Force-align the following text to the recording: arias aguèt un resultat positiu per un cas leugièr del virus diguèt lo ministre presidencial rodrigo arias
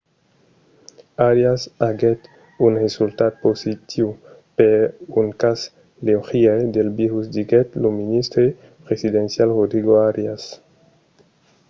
arias 1.29 1.61
aguèt 1.89 2.21
un 2.65 2.73
resultat 2.85 3.33
positiu 3.45 4.07
per 4.57 4.75
un 5.19 5.27
cas 5.41 5.59
leugièr 6.05 6.59
del 6.75 6.89
virus 7.01 7.25
diguèt 7.35 7.67
lo 7.83 7.89
ministre 8.01 8.43
presidencial 8.85 9.49
rodrigo 9.59 9.93
arias 10.09 10.43